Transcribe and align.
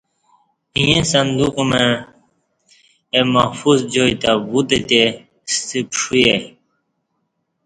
ییں 0.79 1.01
صندوق 1.13 1.55
مع 1.69 1.85
اہ 3.15 3.21
محفوظ 3.35 3.79
جائی 3.93 4.15
تہ 4.21 4.31
وُتہتئے 4.51 5.05
ستہ 5.53 5.79
پݜوئے 5.89 6.35